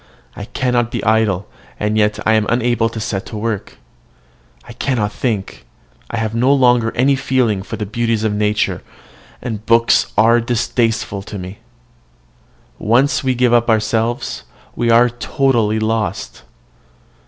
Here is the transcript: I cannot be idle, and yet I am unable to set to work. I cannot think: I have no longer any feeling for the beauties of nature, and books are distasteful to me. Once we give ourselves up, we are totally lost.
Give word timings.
I 0.35 0.45
cannot 0.45 0.89
be 0.89 1.03
idle, 1.05 1.47
and 1.79 1.95
yet 1.95 2.17
I 2.25 2.33
am 2.33 2.47
unable 2.49 2.89
to 2.89 2.99
set 2.99 3.23
to 3.27 3.37
work. 3.37 3.77
I 4.67 4.73
cannot 4.73 5.11
think: 5.11 5.63
I 6.09 6.17
have 6.17 6.33
no 6.33 6.51
longer 6.51 6.91
any 6.95 7.15
feeling 7.15 7.61
for 7.61 7.75
the 7.75 7.85
beauties 7.85 8.23
of 8.23 8.33
nature, 8.33 8.81
and 9.43 9.63
books 9.63 10.11
are 10.17 10.41
distasteful 10.41 11.21
to 11.21 11.37
me. 11.37 11.59
Once 12.79 13.23
we 13.23 13.35
give 13.35 13.53
ourselves 13.53 14.41
up, 14.65 14.75
we 14.75 14.89
are 14.89 15.07
totally 15.07 15.77
lost. 15.77 16.41